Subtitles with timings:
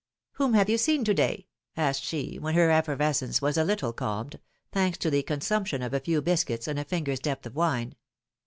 [0.31, 1.45] Whom have you seen to day?"
[1.77, 4.39] asked she, when her effervescence was a little calmed—
[4.73, 7.93] thanks to the consump tion of a few biscuits and a finger's depth of wine.